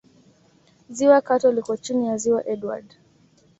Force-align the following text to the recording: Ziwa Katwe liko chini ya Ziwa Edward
Ziwa 0.95 1.19
Katwe 1.27 1.51
liko 1.55 1.73
chini 1.83 2.07
ya 2.07 2.17
Ziwa 2.17 2.47
Edward 2.47 2.85